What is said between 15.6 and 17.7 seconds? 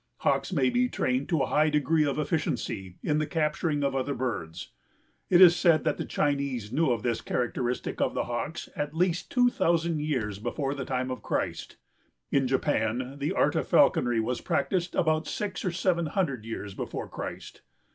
or seven hundred years before Christ.